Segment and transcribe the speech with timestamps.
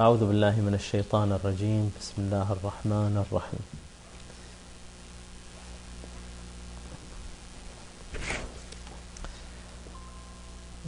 [0.00, 1.90] أعوذ بالله من الشيطان الرجيم.
[2.00, 3.64] بسم الله الرحمن الرحيم.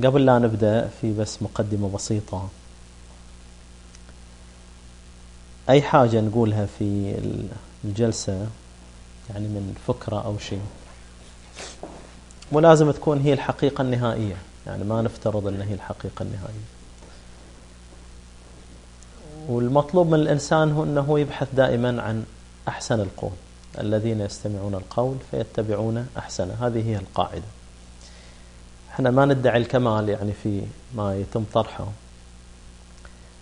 [0.05, 2.49] قبل لا نبدأ في بس مقدمة بسيطة.
[5.69, 7.15] أي حاجة نقولها في
[7.85, 8.47] الجلسة
[9.31, 10.63] يعني من فكرة أو شيء
[12.53, 14.37] مو لازم تكون هي الحقيقة النهائية.
[14.67, 16.80] يعني ما نفترض أن هي الحقيقة النهائية.
[19.51, 22.25] والمطلوب من الإنسان هو أنه يبحث دائما عن
[22.69, 23.31] أحسن القول.
[23.79, 26.57] الذين يستمعون القول فيتبعون أحسنه.
[26.61, 27.43] هذه هي القاعدة.
[28.91, 30.63] إحنا ما ندعي الكمال يعني في
[30.95, 31.87] ما يتم طرحه.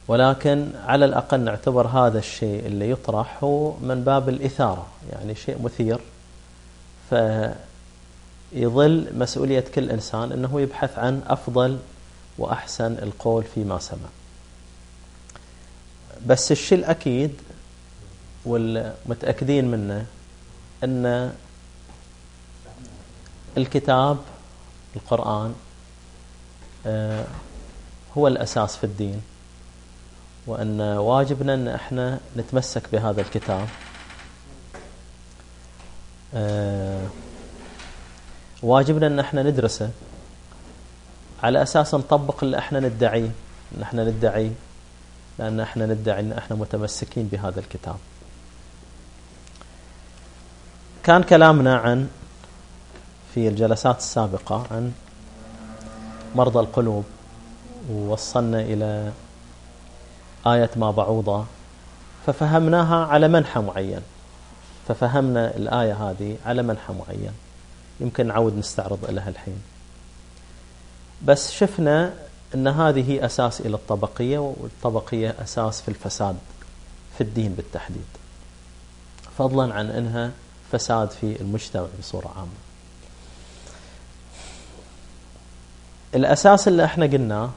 [0.08, 4.86] ولكن على الأقل نعتبر هذا الشيء اللي يطرح هو من باب الإثارة.
[5.12, 6.00] يعني شيء مثير.
[8.52, 11.78] فيظل مسؤولية كل إنسان أنه يبحث عن أفضل
[12.38, 14.08] وأحسن القول فيما سمع.
[16.26, 17.34] بس الشيء الأكيد
[18.44, 20.06] والمتأكدين منه
[20.84, 21.32] أن
[23.56, 24.18] الكتاب
[24.96, 25.54] القرآن
[26.86, 27.24] آه،
[28.18, 29.22] هو الأساس في الدين.
[30.46, 33.68] وأن واجبنا أن إحنا نتمسك بهذا الكتاب.
[36.34, 37.06] آه،
[38.62, 39.90] واجبنا أن إحنا ندرسه
[41.42, 43.30] على أساس نطبق اللي إحنا ندعيه
[43.76, 44.52] أن إحنا ندعي
[45.38, 47.96] لأن إحنا ندعي أن إحنا متمسكين بهذا الكتاب.
[51.02, 52.08] كان كلامنا عن
[53.34, 54.92] في الجلسات السابقة عن
[56.34, 57.04] مرضى القلوب
[57.90, 59.12] ووصلنا إلى
[60.46, 61.44] آية ما بعوضة
[62.26, 64.00] ففهمناها على منحى معين.
[64.88, 67.32] ففهمنا الآية هذه على منحى معين.
[68.00, 69.62] يمكن نعود نستعرض لها الحين.
[71.24, 72.14] بس شفنا
[72.54, 76.36] أن هذه أساس إلى الطبقية والطبقية أساس في الفساد
[77.18, 78.06] في الدين بالتحديد.
[79.38, 80.30] فضلا عن أنها
[80.72, 82.48] فساد في المجتمع بصورة عامة.
[86.14, 87.50] الأساس اللي إحنا قلناه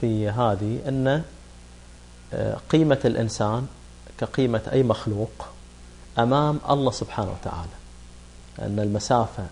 [0.00, 1.22] في هذه أن
[2.34, 3.66] آه، قيمة الإنسان
[4.18, 5.46] كقيمة أي مخلوق
[6.18, 7.70] أمام الله سبحانه وتعالى.
[8.58, 9.46] أن المسافة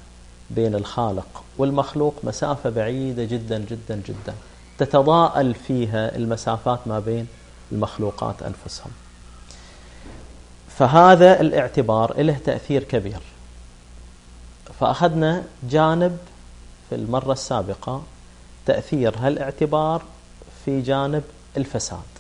[0.50, 4.34] بين الخالق والمخلوق مسافة بعيدة جدا جدا جدا.
[4.78, 7.26] تتضاءل فيها المسافات ما بين
[7.72, 8.91] المخلوقات أنفسهم.
[10.69, 13.20] فهذا الاعتبار له تأثير كبير.
[14.81, 16.19] فأخذنا جانب
[16.88, 18.03] في المرة السابقة
[18.66, 20.03] تأثير هالاعتبار
[20.65, 21.22] في جانب
[21.56, 22.16] الفساد.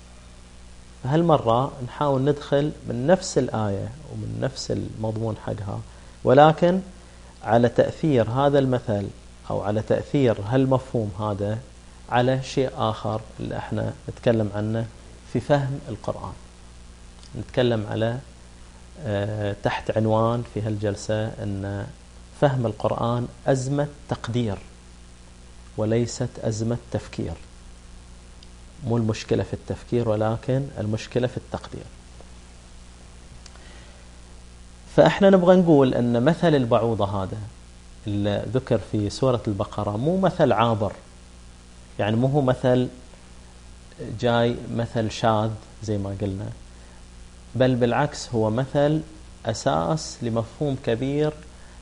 [1.04, 5.80] هالمرة نحاول ندخل من نفس الآية ومن نفس المضمون حقها
[6.24, 6.80] ولكن
[7.44, 9.06] على تأثير هذا المثل
[9.50, 11.58] أو على تأثير هالمفهوم هذا
[12.10, 14.86] على شيء آخر اللي إحنا نتكلم عنه
[15.32, 16.32] في فهم القرآن.
[17.38, 18.18] نتكلم على
[19.04, 21.86] آه، تحت عنوان في هالجلسة أن
[22.40, 24.58] فهم القرآن أزمة تقدير
[25.76, 27.32] وليست أزمة تفكير.
[28.86, 31.84] مو المشكلة في التفكير ولكن المشكلة في التقدير.
[34.96, 37.38] فإحنا نبغى نقول أن مثل البعوضة هذا
[38.06, 40.92] اللي ذكر في سورة البقرة مو مثل عابر
[41.98, 42.88] يعني مو هو مثل
[44.20, 45.50] جاي مثل شاذ
[45.82, 46.46] زي ما قلنا
[47.54, 49.00] بل بالعكس هو مثل
[49.46, 51.32] أساس لمفهوم كبير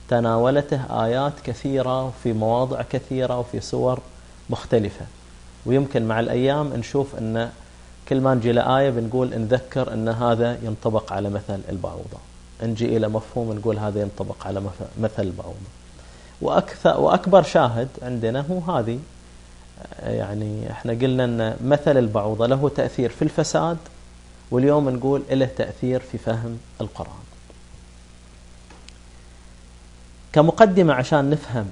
[0.09, 4.01] تناولته آيات كثيرة في مواضع كثيرة وفي صور
[4.51, 5.07] مختلفة.
[5.67, 7.51] ويمكن مع الأيام نشوف أن
[8.09, 12.19] كل ما نجي لآية بنقول نذكر أن هذا ينطبق على مثل البعوضة.
[12.63, 14.63] نجي إلى مفهوم نقول هذا ينطبق على
[15.01, 15.71] مثل البعوضة.
[16.41, 18.99] وأكثر وأكبر شاهد عندنا هو هذه
[20.03, 23.79] يعني إحنا قلنا أن مثل البعوضة له تأثير في الفساد
[24.51, 27.25] واليوم نقول له تأثير في فهم القرآن.
[30.33, 31.67] كمقدمة عشان نفهم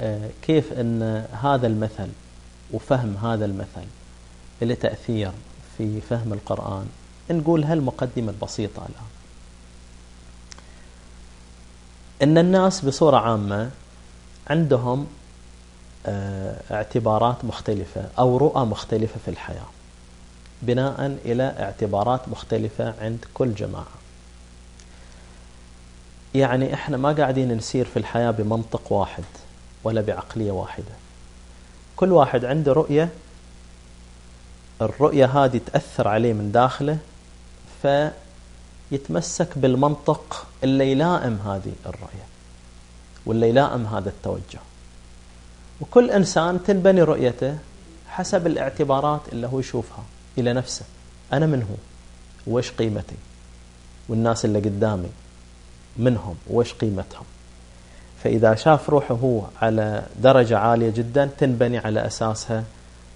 [0.00, 2.08] آه، كيف أن هذا المثل
[2.72, 3.86] وفهم هذا المثل
[4.62, 5.30] له تأثير
[5.78, 6.86] في فهم القرآن
[7.30, 9.06] نقول هالمقدمة البسيطة الآن.
[12.22, 13.70] أن الناس بصورة عامة
[14.50, 15.06] عندهم
[16.70, 19.66] اعتبارات مختلفة أو رؤى مختلفة في الحياة
[20.62, 23.86] بناء إلى اعتبارات مختلفة عند كل جماعة.
[26.34, 29.24] يعني إحنا ما قاعدين نسير في الحياة بمنطق واحد
[29.84, 30.92] ولا بعقلية واحدة.
[31.96, 33.08] كل واحد عنده رؤية
[34.82, 36.98] الرؤية هذه تأثر عليه من داخله
[37.82, 42.26] فيتمسك بالمنطق اللي يلائم هذه الرؤية
[43.26, 44.58] واللي يلائم هذا التوجه.
[45.80, 47.58] وكل إنسان تنبني رؤيته
[48.08, 50.04] حسب الاعتبارات اللي هو يشوفها
[50.38, 50.84] إلى نفسه.
[51.32, 51.76] أنا من هو؟
[52.54, 53.16] وإيش قيمتي؟
[54.08, 55.08] والناس اللي قدامي
[55.96, 57.24] منهم؟ وإيش قيمتهم؟
[58.24, 62.64] فإذا شاف روحه هو على درجة عالية جدا تنبني على أساسها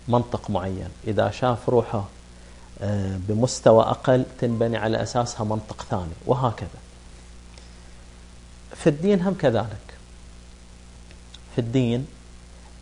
[0.09, 0.89] منطق معين.
[1.07, 2.05] إذا شاف روحه
[2.83, 6.13] آه، بمستوى أقل تنبني على أساسها منطق ثاني.
[6.27, 6.69] وهكذا.
[8.77, 9.95] في الدين هم كذلك.
[11.55, 12.07] في الدين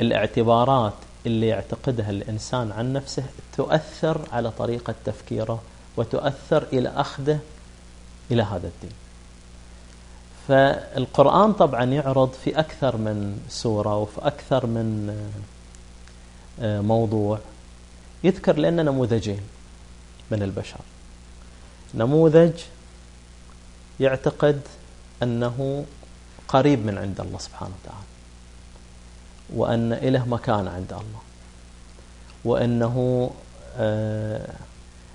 [0.01, 0.93] الاعتبارات
[1.27, 3.25] اللي يعتقدها الإنسان عن نفسه
[3.57, 5.63] تؤثر على طريقة تفكيره
[5.97, 7.39] وتؤثر إلى أخذه
[8.31, 8.93] إلى هذا الدين.
[10.49, 15.17] فالقرآن طبعا يعرض في أكثر من سورة وفي أكثر من
[16.61, 17.39] آه، موضوع
[18.25, 19.41] يذكر لنا نموذجين
[20.31, 20.81] من البشر.
[21.95, 22.53] نموذج
[24.01, 24.61] يعتقد
[25.23, 25.85] أنه
[26.49, 28.08] قريب من عند الله سبحانه وتعالى.
[29.55, 31.21] وأن إله مكان عند الله.
[32.45, 33.31] وأنه
[33.77, 34.55] آه،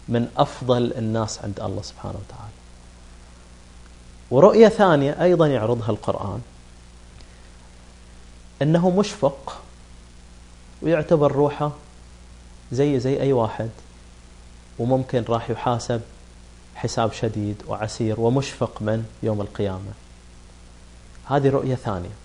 [0.10, 2.54] من أفضل الناس عند الله سبحانه وتعالى.
[4.32, 6.42] ورؤية ثانية أيضا يعرضها القرآن.
[8.62, 9.62] أنه مشفق
[10.82, 11.72] ويعتبر روحه
[12.72, 13.70] زي زي أي واحد
[14.80, 16.02] وممكن راح يحاسب
[16.76, 19.92] حساب شديد وعسير ومشفق من يوم القيامة.
[21.26, 22.23] هذه رؤية ثانية.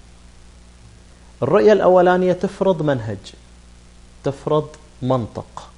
[1.42, 3.18] الرؤية الأولانية تفرض منهج
[4.24, 4.68] تفرض
[5.02, 5.70] منطق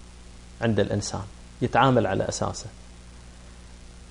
[0.61, 1.23] عند الإنسان
[1.63, 2.67] يتعامل على أساسه.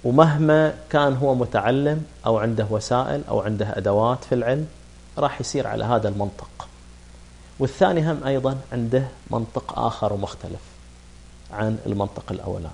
[0.03, 4.67] ومهما كان هو متعلم أو عنده وسائل أو عنده أدوات في العلم
[5.17, 6.67] راح يسير على هذا المنطق.
[7.59, 10.61] والثاني هم أيضا عنده منطق آخر ومختلف
[11.53, 12.69] عن المنطق الأولاني.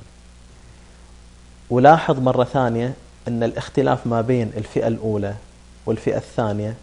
[1.69, 2.93] ولاحظ مرة ثانية
[3.27, 5.35] أن الاختلاف ما بين الفئة الأولى
[5.85, 6.75] والفئة الثانية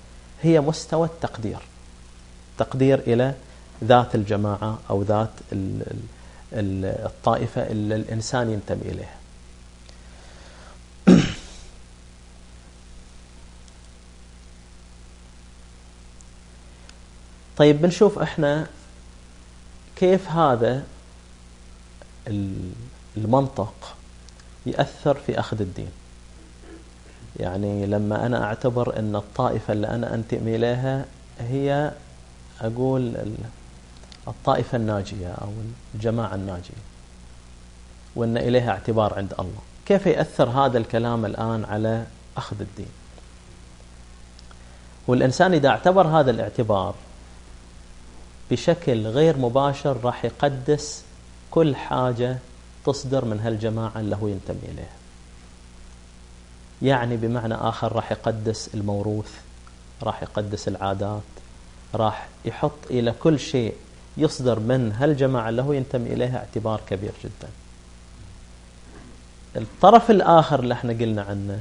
[0.42, 1.71] هي مستوى التقدير.
[2.62, 3.34] تقدير إلى
[3.84, 5.30] ذات الجماعة أو ذات
[6.82, 9.16] الطائفة اللي الإنسان ينتمي إليها.
[17.58, 18.66] طيب بنشوف إحنا
[19.96, 20.84] كيف هذا
[23.16, 23.96] المنطق
[24.66, 25.90] يأثر في أخذ الدين.
[27.36, 31.04] يعني لما أنا أعتبر أن الطائفة اللي أنا أنتمي إليها
[31.40, 31.92] هي
[32.62, 33.14] أقول
[34.28, 35.48] الطائفة الناجية أو
[35.94, 36.82] الجماعة الناجية
[38.16, 39.60] وأن إليها اعتبار عند الله.
[39.86, 42.06] كيف يأثر هذا الكلام الآن على
[42.36, 42.88] أخذ الدين؟
[45.06, 46.94] والإنسان إذا اعتبر هذا الاعتبار
[48.50, 51.04] بشكل غير مباشر راح يقدس
[51.50, 52.38] كل حاجة
[52.86, 54.96] تصدر من هالجماعة اللي هو ينتمي إليها.
[56.82, 59.32] يعني بمعنى آخر راح يقدس الموروث
[60.02, 61.22] راح يقدس العادات
[61.94, 63.74] راح يحط إلى كل شيء
[64.16, 67.48] يصدر من هالجماعة اللي هو ينتمي إليها اعتبار كبير جدا.
[69.56, 71.60] الطرف الآخر اللي إحنا قلنا عنه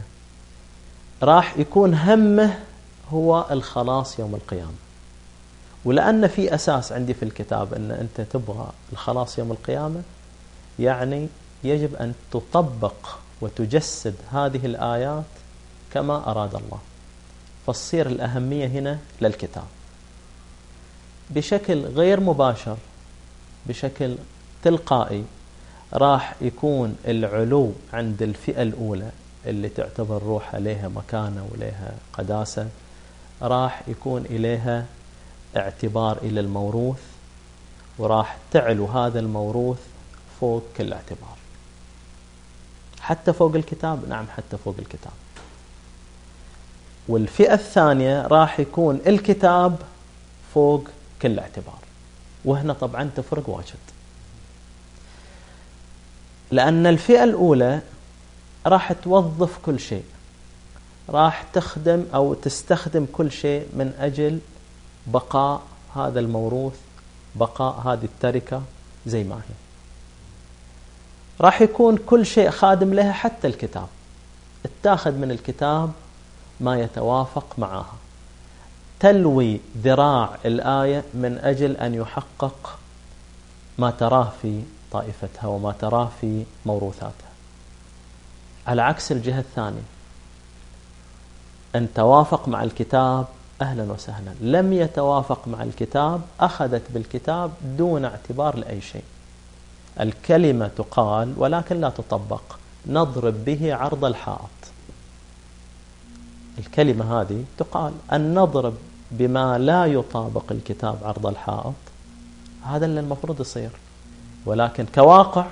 [1.24, 2.60] راح يكون همه
[3.12, 4.74] هو الخلاص يوم القيامة.
[5.86, 10.02] ولأن في أساس عندي في الكتاب أن أنت تبغى الخلاص يوم القيامة
[10.80, 11.28] يعني
[11.64, 12.94] يجب أن تطبق
[13.42, 15.24] وتجسد هذه الآيات
[15.94, 16.80] كما أراد الله.
[17.68, 19.64] فتصير الأهمية هنا للكتاب.
[21.32, 22.78] بشكل غير مباشر
[23.66, 24.16] بشكل
[24.64, 25.24] تلقائي
[25.94, 29.12] راح يكون العلو عند الفئة الأولى
[29.46, 32.68] اللي تعتبر روحها لها مكانة ولها قداسة
[33.42, 34.86] راح يكون إليها
[35.58, 37.02] اعتبار إلى الموروث
[37.98, 39.80] وراح تعلو هذا الموروث
[40.42, 41.38] فوق كل اعتبار.
[43.02, 45.14] حتى فوق الكتاب؟ نعم حتى فوق الكتاب.
[47.08, 49.76] والفئة الثانية راح يكون الكتاب
[50.54, 50.88] فوق
[51.22, 51.80] كل اعتبار.
[52.46, 53.80] وهنا طبعا تفرق واجد.
[56.52, 57.82] لأن الفئة الأولى
[58.66, 60.06] راح توظف كل شيء.
[61.10, 64.40] راح تخدم أو تستخدم كل شيء من أجل
[65.08, 65.62] بقاء
[65.96, 66.80] هذا الموروث
[67.36, 68.62] بقاء هذه التركة
[69.06, 69.56] زي ما هي.
[71.42, 73.88] راح يكون كل شيء خادم لها حتى الكتاب.
[74.66, 75.92] اتاخذ من الكتاب
[76.60, 77.96] ما يتوافق معها.
[79.02, 82.80] تلوي ذراع الآية من أجل أن يحقق
[83.78, 87.32] ما تراه في طائفتها وما تراه في موروثاتها.
[88.68, 89.82] على عكس الجهة الثانية
[91.76, 93.26] أن توافق مع الكتاب
[93.62, 94.34] أهلا وسهلا.
[94.42, 99.04] لم يتوافق مع الكتاب أخذت بالكتاب دون اعتبار لأي شيء.
[100.00, 102.42] الكلمة تقال ولكن لا تطبق.
[102.88, 104.50] نضرب به عرض الحائط.
[106.58, 107.94] الكلمة هذه تقال.
[108.14, 108.74] أن نضرب
[109.12, 111.74] بما لا يطابق الكتاب عرض الحائط
[112.66, 113.70] هذا اللي المفروض يصير.
[114.46, 115.46] ولكن كواقع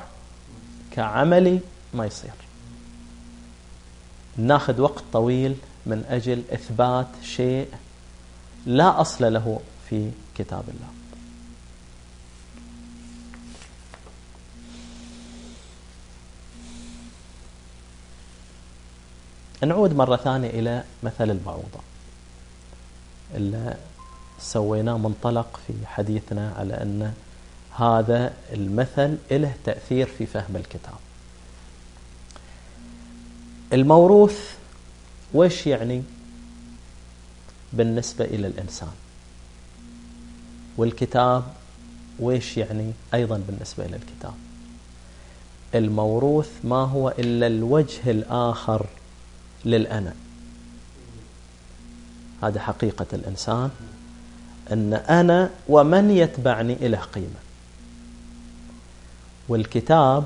[0.92, 1.60] كعملي
[1.94, 2.32] ما يصير.
[4.38, 7.68] ناخذ وقت طويل من أجل إثبات شيء
[8.66, 10.90] لا أصل له في كتاب الله.
[19.64, 21.89] نعود مرة ثانية إلى مثل البعوضة
[23.36, 23.78] اللي
[24.40, 27.14] سويناه منطلق في حديثنا على أن
[27.76, 30.94] هذا المثل له تأثير في فهم الكتاب.
[33.74, 34.40] الموروث
[35.34, 36.04] وش يعني
[37.74, 38.92] بالنسبة إلى الإنسان؟
[40.78, 41.44] والكتاب
[42.20, 44.34] ويش يعني أيضا بالنسبة إلى الكتاب؟
[45.76, 48.86] الموروث ما هو إلا الوجه الآخر
[49.66, 50.14] للأنا
[52.44, 53.70] هذا حقيقة الإنسان
[54.72, 57.40] أن أنا ومن يتبعني إله قيمة.
[59.50, 60.24] والكتاب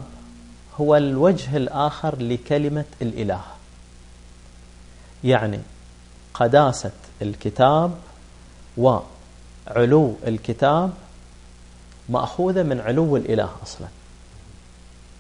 [0.80, 3.42] هو الوجه الآخر لكلمة الإله.
[5.24, 5.60] يعني
[6.34, 6.92] قداسة
[7.22, 7.96] الكتاب
[8.78, 10.94] وعلو الكتاب
[12.10, 13.88] مأخوذة من علو الإله أصلا.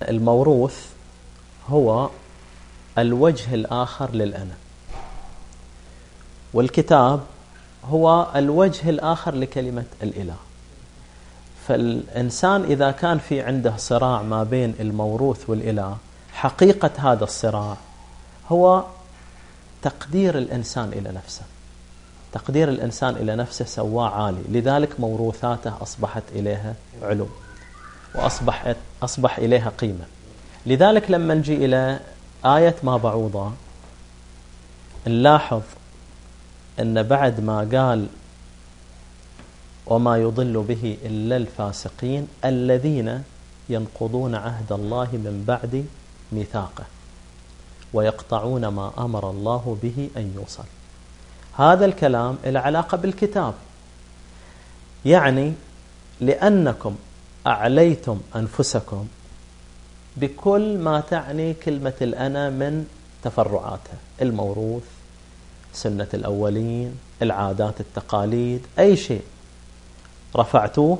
[0.01, 0.88] الموروث
[1.69, 2.09] هو
[2.97, 4.55] الوجه الآخر للأنا.
[6.53, 7.19] والكتاب
[7.86, 10.36] هو الوجه الآخر لكلمة الإله.
[11.67, 15.98] فالإنسان إذا كان في عنده صراع ما بين الموروث والإله
[16.33, 17.77] حقيقة هذا الصراع
[18.51, 18.83] هو
[19.81, 21.41] تقدير الإنسان إلى نفسه.
[22.33, 27.27] تقدير الإنسان إلى نفسه سواه عالي لذلك موروثاته أصبحت إليها علو
[28.15, 30.05] وأصبحت أصبح إليها قيمة.
[30.65, 32.00] لذلك لما نجي إلى
[32.45, 33.51] آية ما بعوضة
[35.07, 35.62] نلاحظ
[36.80, 38.08] أن بعد ما قال
[39.86, 43.24] وما يضل به إلا الفاسقين الذين
[43.70, 45.86] ينقضون عهد الله من بعد
[46.32, 46.84] ميثاقه
[47.94, 50.63] ويقطعون ما أمر الله به أن يوصل.
[51.58, 53.53] هذا الكلام العلاقة بالكتاب.
[55.06, 55.53] يعني
[56.22, 56.96] لأنكم
[57.48, 59.08] أعليتم أنفسكم
[60.18, 62.88] بكل ما تعني كلمة الأنا من
[63.24, 64.84] تفرعاتها الموروث
[65.74, 69.22] سنة الأولين العادات التقاليد أي شيء.
[70.36, 71.00] رفعتوه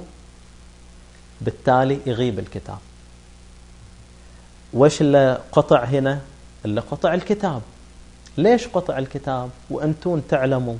[1.42, 2.78] بالتالي يغيب الكتاب.
[4.74, 6.22] وش اللي قطع هنا؟
[6.66, 7.62] اللي قطع الكتاب.
[8.38, 10.76] ليش قطع الكتاب؟ وأنتون تعلموا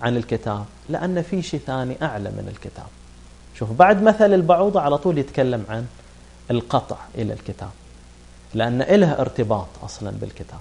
[0.00, 0.64] عن الكتاب.
[0.88, 2.86] لأن في شيء ثاني أعلى من الكتاب.
[3.54, 5.86] شوف بعد مثل البعوضة على طول يتكلم عن
[6.50, 7.70] القطع إلى الكتاب.
[8.54, 10.60] لأن إله ارتباط أصلا بالكتاب.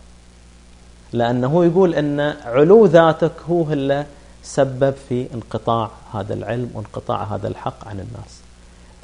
[1.13, 4.05] لأنه يقول أن علو ذاتك هو اللي
[4.43, 8.39] سبب في انقطاع هذا العلم وانقطاع هذا الحق عن الناس.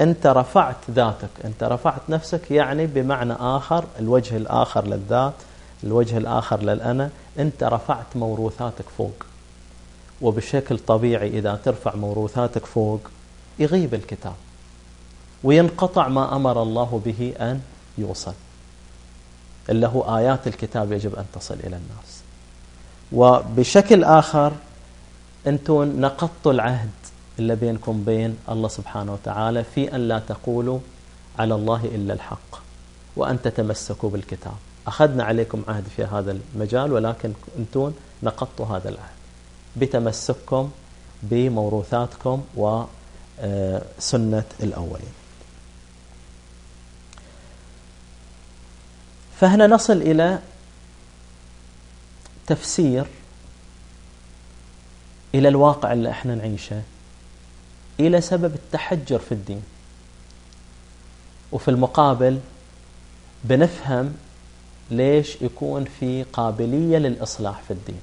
[0.02, 5.34] أنت رفعت ذاتك أنت رفعت نفسك يعني بمعنى آخر الوجه الآخر للذات
[5.84, 9.26] الوجه الآخر للأنا أنت رفعت موروثاتك فوق.
[10.22, 13.00] وبشكل طبيعي إذا ترفع موروثاتك فوق
[13.60, 14.36] يغيب الكتاب.
[15.44, 17.62] وينقطع ما أمر الله به أن
[17.98, 18.34] يوصل.
[19.70, 22.22] اللي هو آيات الكتاب يجب أن تصل إلى الناس.
[23.12, 24.52] وبشكل آخر
[25.48, 26.90] أنتم نقضتوا العهد
[27.40, 30.80] اللي بينكم بين الله سبحانه وتعالى في أن لا تقولوا
[31.40, 32.62] على الله إلا الحق
[33.16, 34.54] وأن تتمسكوا بالكتاب.
[34.88, 37.92] أخذنا عليكم عهد في هذا المجال ولكن أنتم
[38.24, 39.20] نقضتوا هذا العهد
[39.78, 40.72] بتمسككم
[41.24, 45.19] بموروثاتكم وسنة الأولين.
[49.40, 50.40] فهنا نصل إلى
[52.48, 53.06] تفسير
[55.36, 56.82] إلى الواقع اللي إحنا نعيشه
[58.00, 59.64] إلى سبب التحجر في الدين.
[61.52, 62.40] وفي المقابل
[63.44, 64.14] بنفهم
[64.92, 68.02] ليش يكون في قابلية للإصلاح في الدين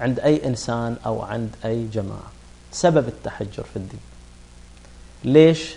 [0.00, 2.32] عند أي إنسان أو عند أي جماعة
[2.72, 4.00] سبب التحجر في الدين.
[5.24, 5.74] ليش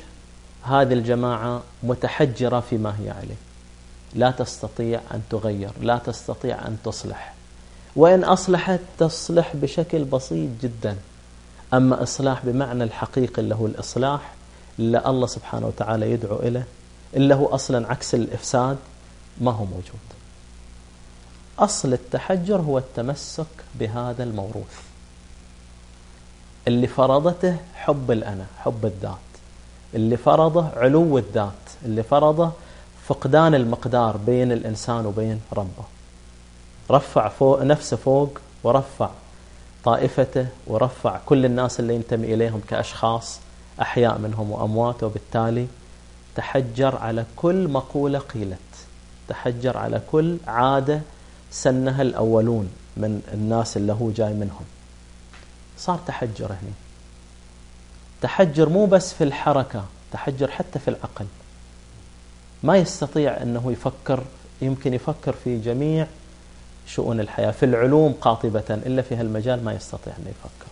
[0.64, 3.47] هذه الجماعة متحجرة فيما هي عليه؟
[4.14, 7.34] لا تستطيع أن تغير لا تستطيع أن تصلح.
[7.96, 10.98] وإن أصلحت تصلح بشكل بسيط جدا.
[11.74, 14.34] أما إصلاح بمعنى الحقيقي اللي هو الإصلاح
[14.80, 16.68] اللي الله سبحانه وتعالى يدعو إليه
[17.14, 18.78] اللي هو أصلا عكس الإفساد
[19.42, 20.08] ما هو موجود.
[21.60, 23.46] أصل التحجر هو التمسك
[23.76, 24.82] بهذا الموروث.
[26.68, 29.18] اللي فرضته حب الأنا حب الذات.
[29.94, 31.52] اللي فرضه علو الذات.
[31.86, 32.52] اللي فرضه
[33.08, 35.84] فقدان المقدار بين الإنسان وبين ربه.
[36.92, 39.10] رفع فوق نفسه فوق ورفع
[39.84, 43.40] طائفته ورفع كل الناس اللي ينتمي إليهم كأشخاص
[43.82, 45.68] أحياء منهم وأموات وبالتالي
[46.36, 48.58] تحجر على كل مقولة قيلت.
[49.28, 51.02] تحجر على كل عادة
[51.52, 54.66] سنها الأولون من الناس اللي هو جاي منهم.
[55.78, 56.74] صار تحجر هنا
[58.22, 61.26] تحجر مو بس في الحركة تحجر حتى في العقل.
[62.64, 64.24] ما يستطيع أنه يفكر
[64.62, 66.08] يمكن يفكر في جميع
[66.88, 70.72] شؤون الحياة في العلوم قاطبة إلا في هالمجال ما يستطيع أن يفكر.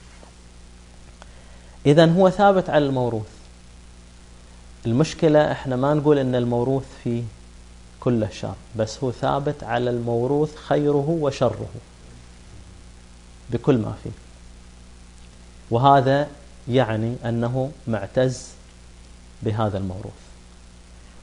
[1.85, 3.29] إذا هو ثابت على الموروث.
[4.85, 7.23] المشكلة إحنا ما نقول إن الموروث فيه
[7.99, 11.69] كله شر بس هو ثابت على الموروث خيره وشره.
[13.49, 14.11] بكل ما فيه.
[15.71, 16.27] وهذا
[16.67, 18.47] يعني أنه معتز
[19.43, 20.25] بهذا الموروث.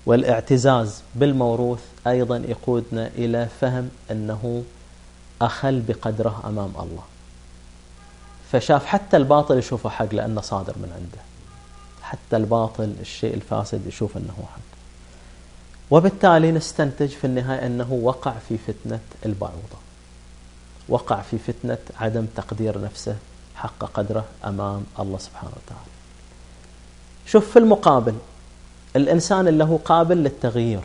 [0.06, 4.64] والاعتزاز بالموروث أيضا يقودنا إلى فهم أنه
[5.42, 7.02] أخل بقدره أمام الله.
[8.52, 11.23] فشاف حتى الباطل يشوفه حق لأنه صادر من عنده.
[12.02, 14.78] حتى الباطل الشيء الفاسد يشوف أنه حق.
[15.90, 19.78] وبالتالي نستنتج في النهاية أنه وقع في فتنة البعوضة.
[20.88, 23.16] وقع في فتنة عدم تقدير نفسه
[23.54, 25.90] حق قدره أمام الله سبحانه وتعالى.
[27.26, 28.14] شوف في المقابل
[28.96, 30.80] الإنسان اللي هو قابل للتغيير.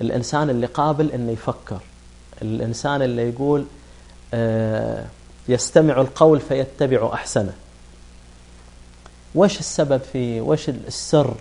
[0.00, 1.80] الإنسان اللي قابل أنه يفكر.
[2.42, 3.64] الإنسان اللي يقول
[4.34, 5.04] آه،
[5.48, 7.54] يستمع القول فيتبع أحسنه.
[9.34, 11.34] وش السبب في وش السر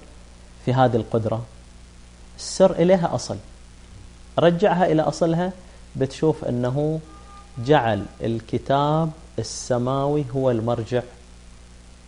[0.65, 1.45] في هذه القدرة؟
[2.37, 3.37] السر إليها أصل.
[4.39, 5.51] رجعها إلى أصلها
[5.95, 6.99] بتشوف أنه
[7.65, 11.01] جعل الكتاب السماوي هو المرجع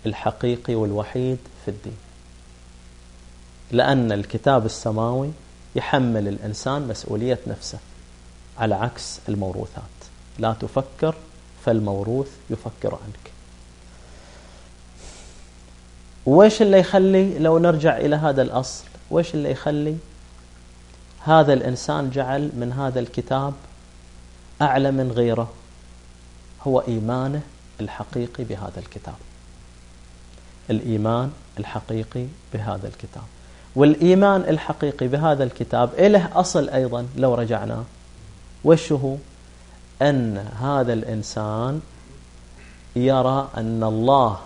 [0.06, 1.98] الحقيقي والوحيد في الدين.
[3.76, 5.32] لأن الكتاب السماوي
[5.76, 7.80] يحمل الإنسان مسؤولية نفسه
[8.58, 9.82] على عكس الموروثات.
[10.40, 11.16] لا تفكر
[11.66, 13.32] فالموروث يفكر عنك.
[16.26, 19.98] وإيش اللي يخلي لو نرجع إلى هذا الأصل وإيش اللي يخلي
[21.20, 23.54] هذا الإنسان جعل من هذا الكتاب
[24.62, 25.54] أعلى من غيره؟
[26.68, 27.42] هو إيمانه
[27.82, 29.16] الحقيقي بهذا الكتاب.
[30.70, 33.35] الإيمان الحقيقي بهذا الكتاب.
[33.76, 37.84] والإيمان الحقيقي بهذا الكتاب إله أصل أيضا لو رجعنا
[38.64, 39.16] وش هو؟
[40.02, 41.82] أن هذا الإنسان
[42.96, 44.40] يرى أن الله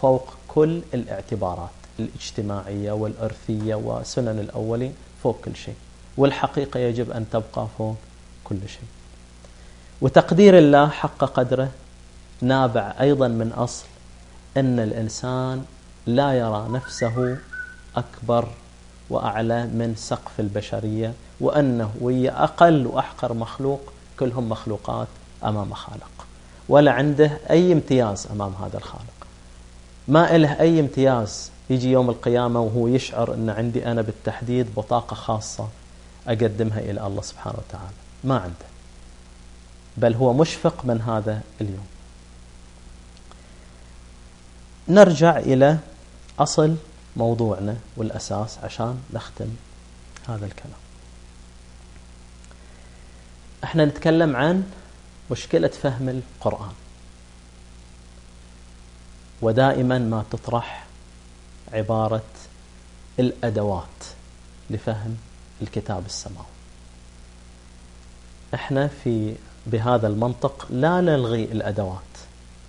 [0.00, 5.74] فوق كل الاعتبارات الاجتماعية والأرثية وسنن الأولين فوق كل شيء.
[6.16, 7.96] والحقيقة يجب أن تبقى فوق
[8.44, 8.88] كل شيء.
[10.00, 11.68] وتقدير الله حق قدره
[12.40, 13.84] نابع أيضا من أصل
[14.56, 15.64] أن الإنسان
[16.06, 17.38] لا يرى نفسه
[17.96, 18.48] أكبر
[19.10, 23.80] وأعلى من سقف البشرية وأنه وهي أقل وأحقر مخلوق
[24.18, 25.08] كلهم مخلوقات
[25.44, 26.26] أمام خالق.
[26.68, 29.26] ولا عنده أي امتياز أمام هذا الخالق.
[30.08, 35.68] ما إله أي امتياز يجي يوم القيامة وهو يشعر أن عندي أنا بالتحديد بطاقة خاصة
[36.28, 37.94] أقدمها إلى الله سبحانه وتعالى.
[38.24, 38.66] ما عنده.
[39.96, 41.86] بل هو مشفق من هذا اليوم.
[44.88, 45.78] نرجع إلى
[46.38, 46.76] أصل
[47.16, 49.48] موضوعنا والأساس عشان نختم
[50.28, 50.78] هذا الكلام.
[53.64, 54.70] إحنا نتكلم عن
[55.30, 56.72] مشكلة فهم القرآن.
[59.42, 60.86] ودائما ما تطرح
[61.72, 62.22] عبارة
[63.18, 64.04] الأدوات
[64.70, 65.16] لفهم
[65.62, 66.46] الكتاب السماوي.
[68.54, 69.34] إحنا في
[69.66, 72.00] بهذا المنطق لا نلغي الأدوات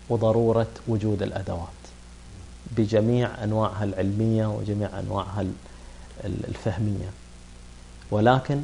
[0.09, 1.84] وضرورة وجود الأدوات.
[2.71, 5.45] بجميع أنواعها العلمية وجميع أنواعها
[6.23, 7.09] الفهمية.
[8.11, 8.61] ولكن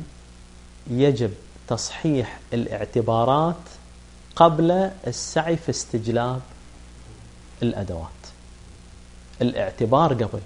[0.89, 1.33] يجب
[1.67, 3.55] تصحيح الاعتبارات
[4.35, 6.41] قبل السعي في استجلاب
[7.63, 8.07] الأدوات.
[9.41, 10.39] الاعتبار قبل.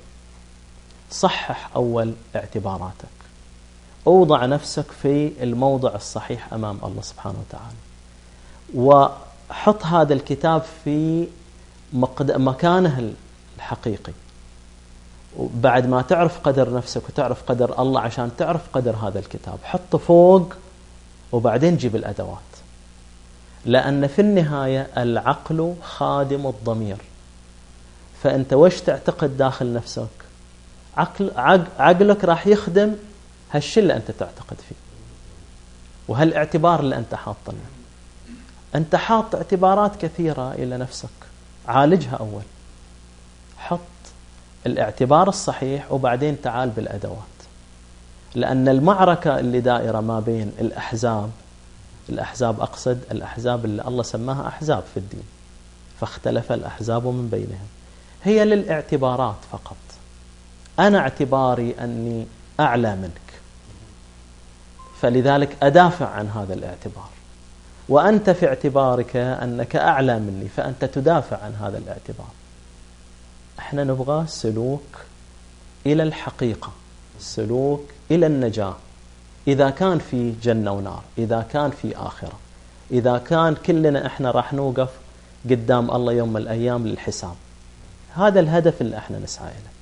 [1.12, 3.16] صحح أول اعتباراتك.
[4.08, 7.76] أوضع نفسك في الموضع الصحيح أمام الله سبحانه وتعالى.
[8.76, 11.28] وحط هذا الكتاب في
[11.94, 13.14] مكانه
[13.58, 14.14] الحقيقي
[15.40, 20.54] بعد ما تعرف قدر نفسك وتعرف قدر الله عشان تعرف قدر هذا الكتاب حطه فوق
[21.32, 22.40] وبعدين جيب الأدوات.
[23.66, 26.98] لأن في النهاية العقل خادم الضمير.
[28.24, 30.08] فأنت وش تعتقد داخل نفسك؟
[30.98, 31.32] عقل
[31.80, 32.96] عقلك راح يخدم
[33.52, 34.76] هالشيء اللي أنت تعتقد فيه.
[36.08, 37.56] وهالاعتبار اللي أنت حاط له
[38.76, 41.10] أنت حاط اعتبارات كثيرة إلى نفسك.
[41.68, 42.42] عالجها أول.
[44.66, 47.18] الاعتبار الصحيح وبعدين تعال بالأدوات.
[48.36, 51.30] لأن المعركة اللي دائرة ما بين الأحزاب
[52.10, 55.24] الأحزاب أقصد الأحزاب اللي الله سماها أحزاب في الدين
[56.00, 57.68] فاختلف الأحزاب من بينهم
[58.24, 59.76] هي للاعتبارات فقط.
[60.80, 62.28] أنا اعتباري أني
[62.60, 63.22] أعلى منك
[65.02, 67.10] فلذلك أدافع عن هذا الاعتبار.
[67.90, 72.28] وأنت في اعتبارك أنك أعلى مني فأنت تدافع عن هذا الاعتبار.
[73.60, 74.98] إحنا نبغى سلوك
[75.86, 76.72] إلى الحقيقة
[77.20, 78.76] سلوك إلى النجاة.
[79.48, 82.34] إذا كان في جنة ونار إذا كان في آخرة
[82.92, 84.90] إذا كان كلنا إحنا راح نوقف
[85.50, 87.36] قدام الله يوم من الأيام للحساب.
[88.16, 89.76] هذا الهدف اللي إحنا نسعى إليه.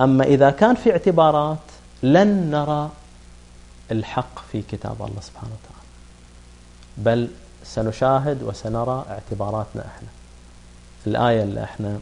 [0.00, 1.58] أما إذا كان في اعتبارات
[2.02, 2.90] لن نرى
[3.90, 5.82] الحق في كتاب الله سبحانه وتعالى.
[6.96, 7.28] بل
[7.64, 10.08] سنشاهد وسنرى اعتباراتنا إحنا.
[11.06, 11.98] الآية اللي إحنا آه،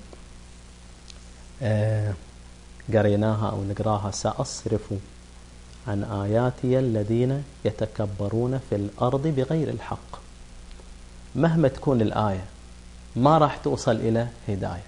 [2.92, 4.94] قريناها أو نقراها سأصرف
[5.88, 10.20] عن آياتي الذين يتكبرون في الأرض بغير الحق.
[11.34, 12.44] مهما تكون الآية
[13.16, 14.82] ما راح توصل إلى هداية.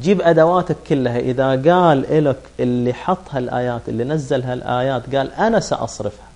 [0.00, 1.18] جيب أدواتك كلها.
[1.18, 6.26] إذا قال لك اللي حط هالآيات اللي نزل هالآيات قال أنا سأصرفها.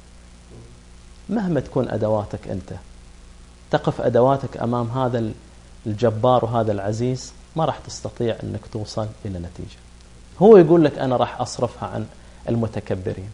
[1.28, 2.72] مهما تكون أدواتك أنت
[3.70, 5.30] تقف أدواتك أمام هذا
[5.86, 9.78] الجبار وهذا العزيز ما راح تستطيع أنك توصل إلى نتيجة.
[10.42, 12.06] هو يقول لك أنا راح أصرفها عن
[12.48, 13.30] المتكبرين.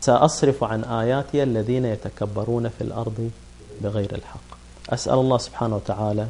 [0.00, 3.30] سأصرف عن آياتي الذين يتكبرون في الأرض
[3.80, 4.58] بغير الحق.
[4.90, 6.26] أسأل الله سبحانه وتعالى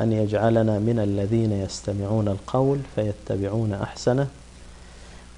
[0.00, 4.28] أن يجعلنا من الذين يستمعون القول فيتبعون أحسنه.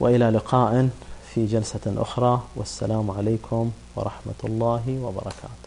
[0.01, 0.89] وإلى لقاء
[1.35, 2.43] في جلسة أخرى.
[2.57, 5.62] والسلام عليكم ورحمة الله وبركاته.